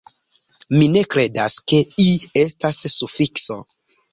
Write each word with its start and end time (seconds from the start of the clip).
Mi 0.77 0.87
ne 0.93 1.03
kredas, 1.15 1.57
ke 1.73 1.81
-i- 2.07 2.33
estas 2.45 2.83
sufikso. 2.97 3.63